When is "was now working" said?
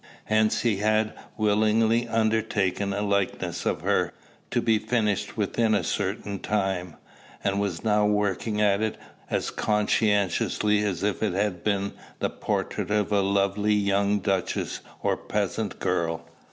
7.61-8.59